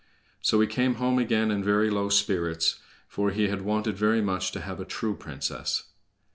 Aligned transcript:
So 0.41 0.59
he 0.59 0.65
came 0.65 0.95
home 0.95 1.19
again 1.19 1.51
in 1.51 1.63
very 1.63 1.91
low 1.91 2.09
spirits, 2.09 2.79
for 3.07 3.29
he 3.29 3.49
had 3.49 3.61
wanted 3.61 3.97
very 3.97 4.19
much 4.23 4.51
to 4.53 4.61
have 4.61 4.79
a 4.79 4.83
true 4.83 5.15
princess. 5.15 5.83